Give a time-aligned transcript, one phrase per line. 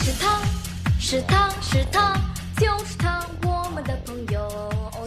[0.00, 0.40] 是他，
[1.00, 2.14] 是他是他，
[2.56, 4.48] 就是他，我们的朋友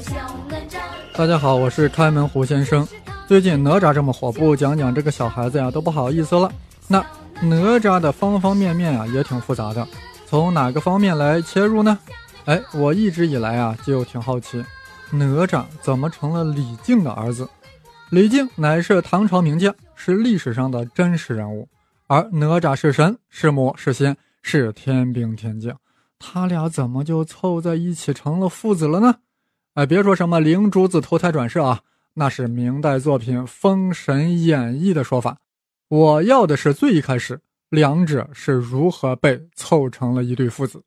[0.01, 0.15] 小
[0.49, 0.79] 哪吒。
[1.17, 2.85] 大家好，我是开门胡先生。
[3.25, 6.51] 最近哪吒这么火，不讲讲这个小孩子呀都不好意思了。
[6.89, 6.99] 那
[7.41, 9.87] 哪吒的方方面面啊也挺复杂的，
[10.27, 11.97] 从哪个方面来切入呢？
[12.43, 14.63] 哎，我一直以来啊就挺好奇，
[15.09, 17.47] 哪吒怎么成了李靖的儿子？
[18.09, 21.65] 李靖乃是唐朝名将，是历史上的真实人物，
[22.07, 25.77] 而哪吒是神，是魔，是仙，是天兵天将，
[26.19, 29.15] 他俩怎么就凑在一起成了父子了呢？
[29.73, 31.81] 哎，别说什么灵珠子投胎转世啊，
[32.15, 35.37] 那是明代作品《封神演义》的说法。
[35.87, 40.83] 我要的是最一开始两者是如何被凑成了一对父子。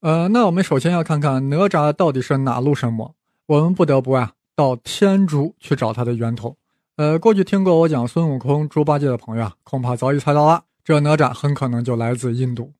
[0.00, 3.14] 呃，那我们首先要看看哪吒到底是哪路神魔，
[3.46, 4.32] 我们不得不啊。
[4.54, 6.54] 到天竺去找他的源头。
[6.96, 12.72] 呃，过去听过我讲孙悟空、猪八戒的朋友啊，恐怕早已猜到了，这哪吒很可能就来自印度。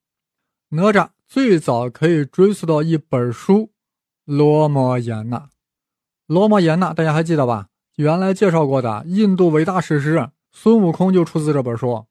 [0.70, 3.54] 哪吒最早可以追溯到一本书
[4.24, 5.36] 《罗摩衍那》。
[6.26, 7.68] 《罗摩衍那》大家还记得吧？
[7.96, 12.06] 原来介绍过的印度伟大史诗，孙悟空就出自这本书。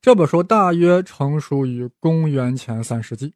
[0.00, 3.34] 这本书大约成熟于公元前三世纪，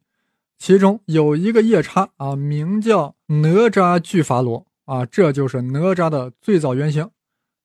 [0.57, 4.65] 其中有一个夜叉啊，名叫哪吒俱伐罗。
[4.85, 7.09] 啊，这就是哪吒的最早原型。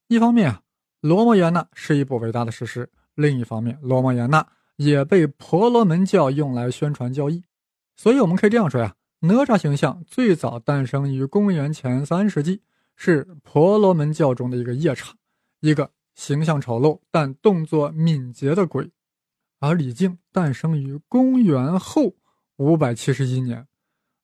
[0.06, 0.60] 一方面啊，
[1.08, 2.86] 《罗摩衍那》是一部伟大的史诗；
[3.18, 4.40] 另一方面，《罗摩衍那》
[4.76, 7.42] 也被婆罗门教用来宣传教义。
[7.96, 12.62] 所以，我们可以这样说呀：哪吒形象最早诞生于公元前三世纪，
[12.94, 15.12] 是婆罗门教中的一个夜叉，
[15.58, 18.84] 一个形象丑陋但动作敏捷的鬼；
[19.58, 22.14] 而李靖诞生于公元后
[22.58, 23.66] 五百七十一年，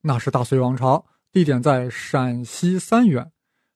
[0.03, 1.05] 那是大隋王朝。
[1.33, 3.33] 地点在陕西三原，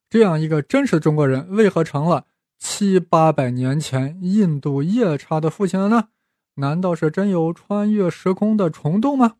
[0.09, 2.25] 这样一个真实的中国人，为何成了
[2.59, 6.09] 七八百年前印度夜叉的父亲了呢？
[6.55, 9.37] 难道是真有穿越时空的虫洞吗？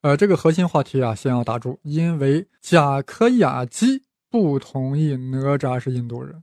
[0.00, 6.42] 呃，这个核心话题啊，先要打住，因为贾克雅基不同意哪吒是印度人。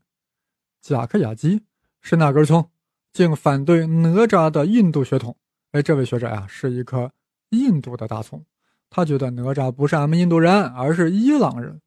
[0.79, 1.63] 贾克雅基
[2.01, 2.69] 是哪根葱？
[3.11, 5.35] 竟反对哪吒的印度血统？
[5.71, 7.11] 哎，这位学者呀，是一颗
[7.49, 8.45] 印度的大葱。
[8.91, 11.81] 他觉得哪吒不是俺们印度人，而是伊朗人。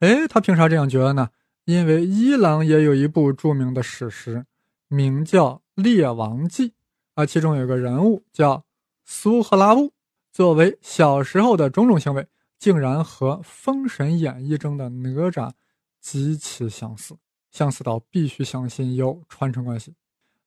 [0.00, 1.28] 哎，他凭啥这样觉得呢？
[1.64, 4.44] 因为伊朗也有一部著名的史诗，
[4.88, 6.68] 名叫《列王记》，
[7.14, 8.64] 啊，其中有个人物叫
[9.04, 9.92] 苏赫拉布，
[10.32, 12.26] 作为小时候的种种行为，
[12.58, 15.52] 竟然和《封神演义》中的哪吒
[16.00, 17.14] 极其相似，
[17.50, 19.94] 相似到必须相信有传承关系。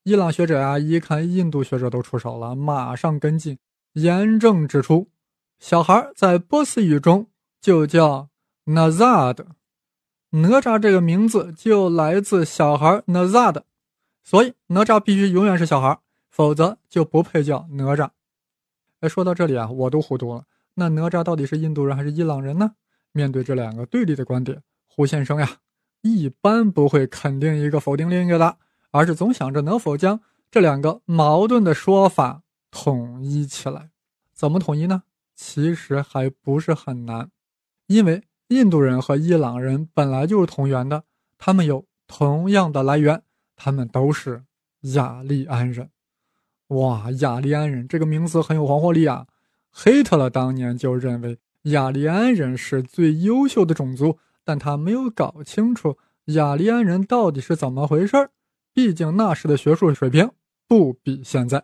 [0.03, 3.57] 伊朗学者啊，一看印度学者都出手了，马上跟进，
[3.94, 5.09] 严正指出。
[5.59, 7.28] 小孩在波斯语中
[7.62, 8.28] 就叫
[8.66, 9.45] Nazad，
[10.36, 13.66] 哪吒这个名字就来自小孩哪吒的
[14.24, 16.00] 所以哪吒必须永远是小孩，
[16.30, 18.10] 否则就不配叫哪吒。
[19.02, 20.46] 哎，说到这里啊，我都糊涂了。
[20.76, 22.72] 那哪吒到底是印度人还是伊朗人呢？
[23.12, 25.58] 面对这两个对立的观点，胡先生呀，
[26.02, 28.58] 一般不会肯定一个否定另一个的，
[28.92, 32.42] 而是总想着能否将这两个矛盾的说法
[32.72, 33.92] 统一起来。
[34.34, 35.04] 怎么统一呢？
[35.36, 37.30] 其实还不是很难，
[37.88, 41.03] 因为印度人和伊朗人本来就是同源的，
[41.38, 43.22] 他们有同样的来源，
[43.56, 44.44] 他们都是
[44.81, 45.90] 雅利安人。
[46.68, 49.28] 哇，雅利安人这个名字很有黄活力啊！
[49.74, 58.31] 希特勒当年就认为雅利安人是最优秀的种族，但他没有搞清楚雅利安人到底是怎么回事儿。
[58.74, 60.30] 毕竟那时的学术水平
[60.68, 61.63] 不比现在。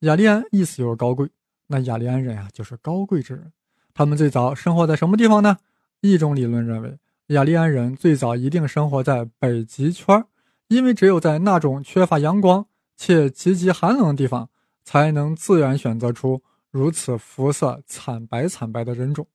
[0.00, 1.28] 雅利安意思就是高贵。
[1.66, 3.52] 那雅利安人啊，就是高贵之人。
[3.94, 5.58] 他们最早生活在什么地方呢？
[6.02, 6.98] 一种理论认为，
[7.28, 10.22] 雅利安人最早一定生活在北极圈，
[10.68, 14.50] 因为只有在那种缺乏阳光且极其寒冷的地方，
[14.84, 19.26] 才能自然选择出如此肤色惨白惨白的人种。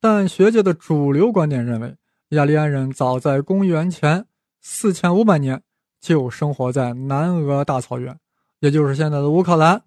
[0.00, 1.94] 但学界的主流观点认为，
[2.30, 4.26] 雅利安人早在公元前
[4.60, 5.62] 四千五百年
[6.00, 8.18] 就生活在南俄大草原，
[8.58, 9.82] 也就是现在的乌克兰。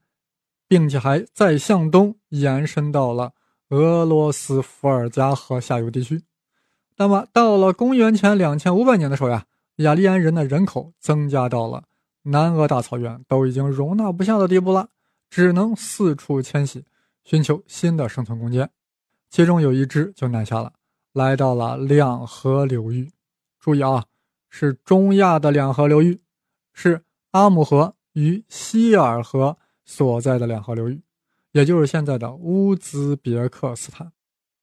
[0.68, 3.34] 并且还再向东延伸到了
[3.70, 6.24] 俄罗斯伏尔加河下游地区。
[6.98, 9.46] 那么，到了公元前两千五百年的时候呀，
[9.78, 11.84] 雅利安人的人口增加到了
[12.24, 14.90] 南俄大草原都已经容纳不下的地步了，
[15.30, 16.86] 只能四处迁徙，
[17.24, 18.70] 寻求新的生存空间。
[19.30, 20.74] 其中有一支就南下了，
[21.14, 23.12] 来到了两河流域。
[23.60, 24.06] 注意啊，
[24.50, 26.20] 是中亚的两河流域，
[26.74, 29.58] 是阿姆河与希尔河。
[29.92, 31.02] 所在的两河流域，
[31.52, 34.12] 也就是现在的乌兹别克斯坦。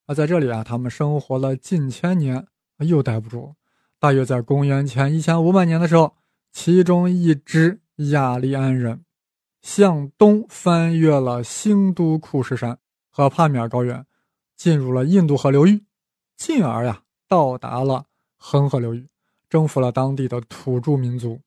[0.06, 2.46] 啊在这里啊，他们生活了近千年，
[2.78, 3.54] 又待不住。
[3.98, 6.14] 大约在公元前一千五百年的时候，
[6.52, 9.04] 其中一支雅利安人
[9.62, 12.78] 向东翻越了兴都库什山
[13.10, 14.06] 和帕米尔高原，
[14.56, 15.84] 进入了印度河流域，
[16.36, 18.04] 进而呀到达了
[18.36, 19.08] 恒河流域，
[19.48, 21.40] 征服了当地的土著民族，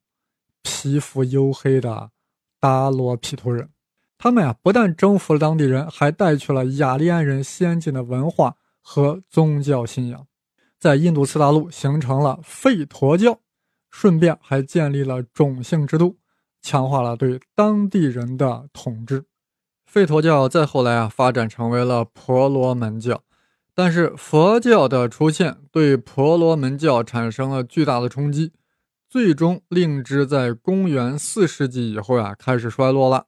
[0.63, 2.11] 皮肤黝黑的
[2.59, 3.69] 达罗毗荼人。
[4.19, 10.27] 他们呀不但征服了当地人，还带去了雅利安人先进的文化和宗教信仰，
[10.77, 13.39] 在印度次大陆形成了吠陀教。
[13.89, 16.19] 顺便还建立了种姓制度，
[16.61, 19.25] 强化了对当地人的统治。
[19.91, 23.23] 吠陀教再后来啊，发展成为了婆罗门教。
[23.73, 28.51] 但是佛教的出现对婆罗门教产生了巨大的冲击，
[29.09, 33.25] 最终令之在公元四世纪以后呀开始衰落了。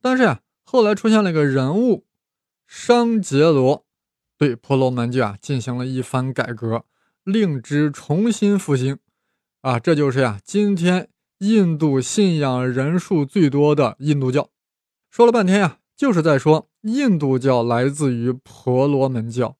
[0.00, 2.04] 但是呀，后来出现了个人物
[2.66, 3.84] 商杰罗，
[4.36, 6.84] 对婆罗门教啊进行了一番改革，
[7.24, 8.98] 令之重新复兴。
[9.62, 11.08] 啊，这就是呀，今天
[11.38, 14.50] 印度信仰人数最多的印度教。
[15.10, 19.56] 说了半天呀，就是在说印度教来自于婆罗门教，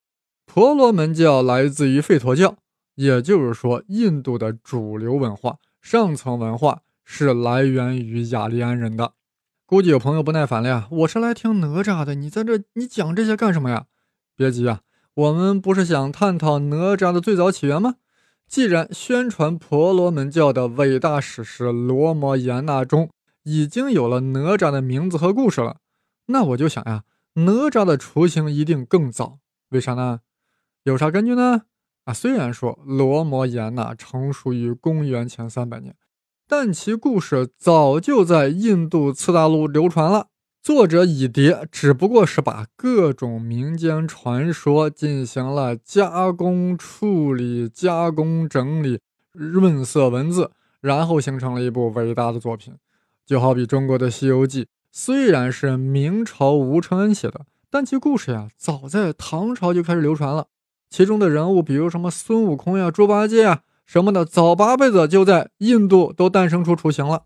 [0.46, 2.56] 婆罗门教来自于吠陀教。
[2.94, 9.12] 也就是说，印度的主流文化、上层文化是来源于雅利安人的。
[9.68, 13.84] 估计有朋友不耐烦了呀，我是来听哪吒的，你在这你讲这些干什么呀？
[14.34, 14.80] 别急啊，
[15.12, 17.96] 我们不是想探讨哪吒的最早起源吗？
[18.46, 23.10] 既然宣传婆罗门教的伟大史诗《罗摩衍那》中
[23.42, 25.80] 已经有了哪吒的名字和故事了，
[26.28, 27.04] 那我就想呀，
[27.34, 29.38] 哪吒的雏形一定更早。
[29.68, 30.20] 为啥呢？
[30.84, 31.64] 有啥根据呢？
[32.04, 35.94] 啊，虽然说《罗摩衍那》成熟于公元前三百年，
[36.50, 40.28] 但其故事早就在印度次大陆流传了。
[40.62, 49.00] 作者乙蝶只不过是把各种民间传说进行了加工处理、加工整理、
[49.32, 50.50] 润色文字，
[50.80, 52.72] 然后形成了一部伟大的作品。
[53.26, 60.46] 就好比中国的《西游记》，虽然是明朝吴承恩写的，但其故事呀，早在唐朝就开始流传了。
[60.88, 67.24] 其中的人物，比如什么孙悟空呀、猪八戒呀什么的，早八辈子就在印度都诞生出雏形了。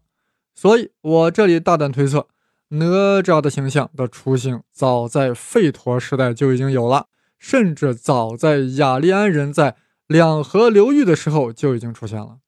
[0.54, 2.28] 所以我这里大胆推测。
[2.74, 9.76] 哪吒的形象的雏形，早在吠陀时代就已经有了，甚至早在雅利安人在
[10.06, 12.38] 两河流域的时候就已经出现了。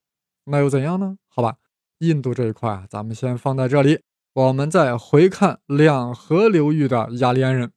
[0.45, 1.17] 那又怎样呢？
[1.27, 1.57] 好吧，
[1.99, 3.99] 印度这一块啊，咱们先放在这里。
[4.33, 7.71] 我们再回看两河流域的雅利安人。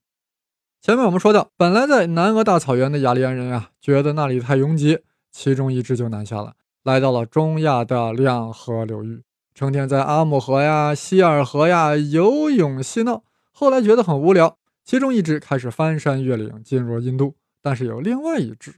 [0.81, 5.01] 前面我们说到，本来在南俄大草原的雅利安人啊，觉得那里太拥挤，
[5.39, 9.23] 其中一支就南下了，来到了中亚的两河流域。
[9.55, 17.37] 成天在阿姆河呀、希尔河呀游泳嬉闹，后来觉得很无聊，其中一支开始翻山越岭进入印度。
[17.63, 18.75] 但是有另外一支，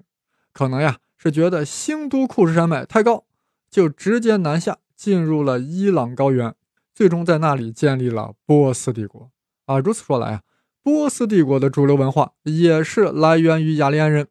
[0.52, 3.24] 可能呀是觉得兴都库什山脉太高，
[3.70, 6.54] 就直接南下进入了伊朗高原，
[6.94, 9.30] 最终在那里建立了波斯帝国。
[9.64, 10.42] 啊，如此说来啊，
[10.82, 14.28] 波斯帝国的主流文化也是来源于雅利安人，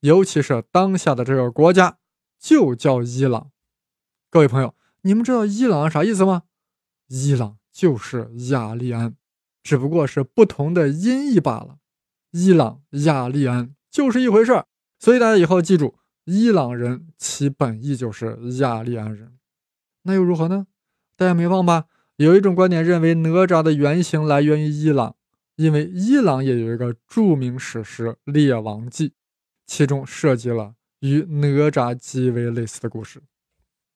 [0.00, 1.98] 尤其是当下的这个国家
[2.38, 3.50] 就叫伊朗。
[4.28, 4.74] 各位朋友。
[5.02, 6.42] 你们知道伊朗啥意思吗？
[7.08, 9.16] 伊朗就是雅利安，
[9.62, 11.78] 只不过是不同的音译罢了。
[12.32, 14.66] 伊朗、雅利安就是一回事儿，
[14.98, 15.94] 所以大家以后记住，
[16.24, 19.38] 伊朗人其本意就是雅利安人。
[20.02, 20.66] 那又如何呢？
[21.16, 21.86] 大家没忘吧？
[22.16, 25.16] 有一种观点认为哪吒的原型来源于伊朗，
[25.56, 29.08] 因为伊朗也有一个著名史诗《列王记》，
[29.70, 33.22] 其中涉及了与哪吒极为类似的故事。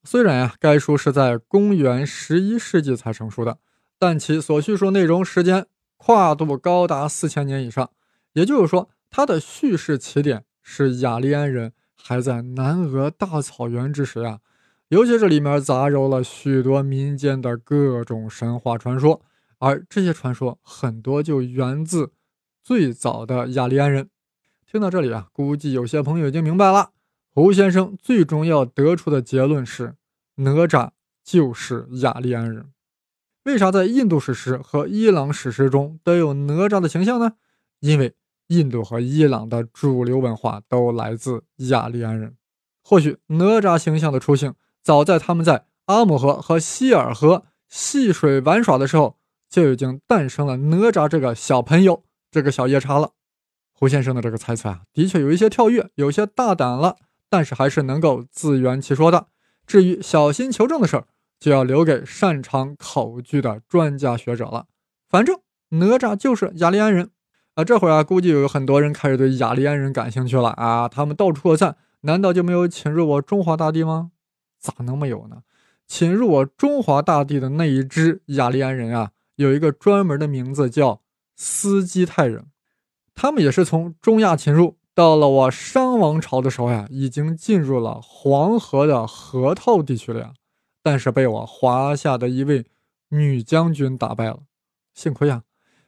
[0.05, 3.59] 虽然呀，该书是在公元十一世纪才成熟的，
[3.99, 5.67] 但其所叙述内容时间
[5.97, 7.91] 跨度高达四千年以上。
[8.35, 14.39] 也就是说，它的叙事起点是雅利安人还在南俄大草原之时呀。
[14.91, 19.23] 尤其是里面杂糅了许多民间的各种神话传说，
[19.59, 22.13] 而这些传说很多就源自
[22.63, 24.11] 最早的雅利安人。
[24.75, 26.91] 听到这里啊，估计有些朋友已经明白了。
[27.33, 29.95] 胡先生最终要得出的结论是，
[30.35, 30.91] 哪吒
[31.23, 32.73] 就是雅利安人。
[33.45, 37.35] 为啥在印度史诗和伊朗史诗中都有哪吒的形象呢？
[37.79, 38.15] 因为
[38.49, 42.37] 印度和伊朗的主流文化都来自雅利安人。
[42.83, 52.03] 或许哪吒形象的出现，早在他们在阿姆河和希尔河戏水玩耍的时候，就已经诞生了哪吒这个小朋友，
[52.33, 53.13] 这个小夜叉了。
[53.75, 56.97] 胡先生的这个猜测啊，的确有一些跳跃，有些大胆了。
[57.29, 59.27] 但是还是能够自圆其说的。
[59.67, 61.07] 至于小心求证的事儿，
[61.41, 64.67] 就要留给擅长考据的专家学者了。
[65.09, 65.41] 反正
[65.71, 67.11] 哪吒就是雅利安人
[67.55, 67.65] 啊！
[67.65, 70.89] 这会儿啊，估计有很多人开始对雅利安人感兴趣了啊！
[70.89, 74.13] 他们到处扩散，难道就没有侵入我中华大地吗？
[74.61, 75.39] 咋能没有呢？
[75.89, 81.03] 侵入我中华大地的那一支雅利安人啊，有一个专门的名字叫
[81.35, 82.47] 斯基泰人，
[83.15, 90.33] 他们也是从中亚侵入，到了我商王朝的时候呀，已经进入了黄河的河套地区了呀，
[90.83, 92.67] 但是被我华夏的一位
[93.11, 94.41] 女将军打败了，
[94.93, 95.43] 幸亏呀，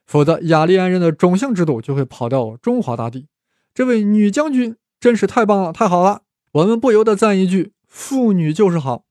[0.07, 3.27] 否则雅利安人的种姓制度就会跑到中华大地。
[3.75, 9.05] 这位女将军真是太棒了，太好了，我们不由得赞一句：妇女就是好。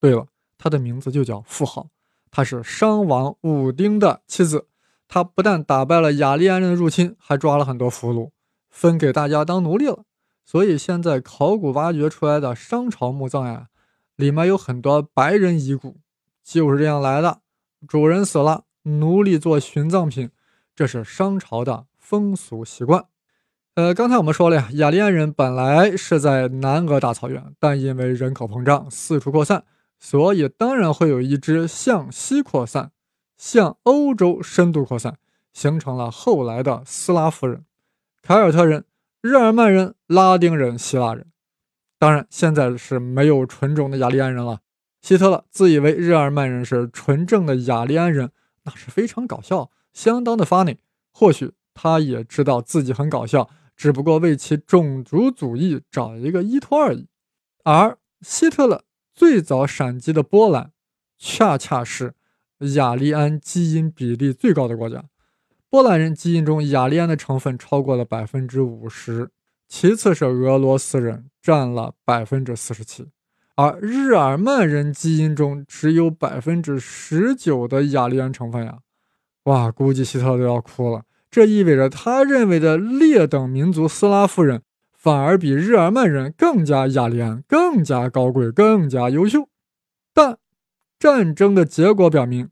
[0.00, 1.88] 对了，她的名字就叫妇好。
[2.30, 4.66] 她是商王武丁的妻子，
[5.14, 8.30] 他不但打败了雅利安人的入侵，还抓了很多俘虏，
[8.70, 10.04] 分给大家当奴隶了。
[10.42, 13.66] 所以现在考古挖掘出来的商朝墓葬呀，
[14.16, 15.98] 里面有很多白人遗骨，
[16.42, 17.40] 就是这样来的。
[17.86, 20.30] 主人死了，奴隶做殉葬品，
[20.74, 23.04] 这是商朝的风俗习惯。
[23.74, 29.64] 呃，刚才我们说了呀，雅利安人本来是在南俄大草原，但因为人口膨胀，四处扩散。
[29.98, 32.92] 所以当然会有一支向西扩散，
[33.42, 35.18] 向欧洲深度扩散，
[35.52, 37.64] 形成了后来的斯拉夫人、
[38.22, 38.84] 凯尔特人、
[39.20, 41.26] 日耳曼人、拉丁人、希腊人。
[41.98, 44.60] 当然，现在是没有纯种的雅利安人了。
[45.00, 48.30] 希特勒自以为日耳曼人是纯正的雅利安人，
[48.62, 50.76] 那是非常搞笑，相当的 funny。
[51.10, 57.08] 或许他也知道自己很搞笑，只不过为其种族主义找一个依托而已。
[57.64, 58.84] 而希特勒。
[59.12, 60.70] 最早闪击的波兰，
[61.18, 62.14] 恰恰是
[62.74, 65.04] 雅利安基因比例最高的国家。
[65.68, 69.30] 波兰人基因中雅利安的成分超过了百分之五十，
[69.68, 73.08] 其次是俄罗斯人，占了百分之四十七，
[73.56, 78.78] 而日耳曼人基因中只有百分之十九的雅利安成分呀！
[79.44, 81.02] 哇，估计希特勒都要哭了。
[81.30, 84.62] 这意味着他认为的劣等民族斯拉夫人。
[84.94, 89.48] 反而比日耳曼人更加雅利安，更加高贵，更加优秀。
[91.02, 92.50] 战争的结果表明，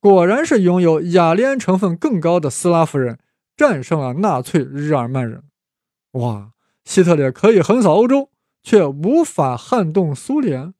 [0.00, 3.18] 果然是拥有雅利安成分更高的斯拉夫人
[3.58, 5.42] 战胜了纳粹日耳曼人。
[6.12, 6.52] 哇，
[6.86, 8.30] 希特勒可以横扫欧洲，
[8.62, 10.72] 却无法撼动苏联，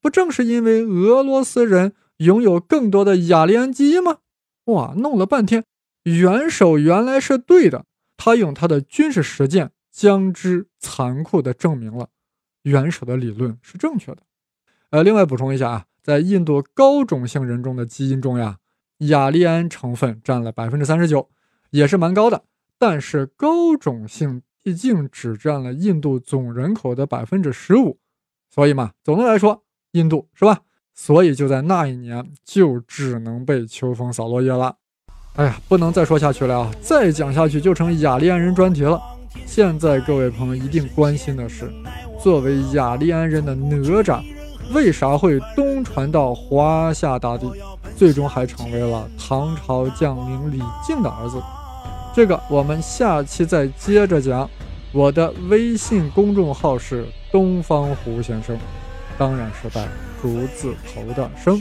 [0.00, 4.18] 不正是因为俄罗斯人拥有更多的雅利安基因吗？
[4.66, 5.64] 哇，弄了半天，
[6.04, 7.84] 元首原来是对的，
[8.16, 9.72] 他用他的军事实践。
[9.90, 12.08] 将之残酷地证明了
[12.62, 14.22] 元首的理论是正确的。
[14.90, 18.58] 呃，另外补充一下啊，在印度高种姓人中的基因中呀，
[18.98, 21.30] 雅利安成分占了百分之三十九，
[21.70, 22.44] 也是蛮高的。
[22.78, 27.98] 但是高种姓毕竟只占了印度总人口的百分之十五，
[28.50, 30.60] 所以嘛，总的来说，印度是吧？
[30.92, 34.76] 所以就在那一年，就只能被秋风扫落叶了。
[35.36, 36.70] 哎呀，不能再说下去了啊！
[36.82, 39.00] 再讲下去就成雅利安人专题了。
[39.46, 41.72] 现在各位朋友一定关心的是，
[42.22, 44.22] 作为雅利安人的哪吒，
[44.72, 47.52] 为啥会东传到华夏大地，
[47.96, 51.42] 最终还成为了唐朝将领李靖的儿子？
[52.14, 54.48] 这个我们下期再接着讲。
[54.92, 58.56] 我的微信公众号是东方胡先生，
[59.18, 59.88] 当然是带
[60.22, 61.60] 竹字头的生。